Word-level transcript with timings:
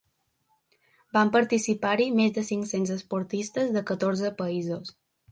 Van 1.17 1.29
participar-hi 1.35 2.07
més 2.19 2.33
de 2.37 2.43
cinc-cents 2.47 2.93
esportistes 2.95 3.69
de 3.75 3.83
catorze 3.91 4.33
països. 4.41 4.91